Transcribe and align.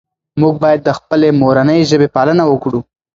موږ 0.41 0.55
باید 0.63 0.81
د 0.83 0.89
خپلې 0.97 1.27
مورنۍ 1.41 1.79
ژبې 1.89 2.07
پالنه 2.15 2.43
وکړو. 2.47 2.79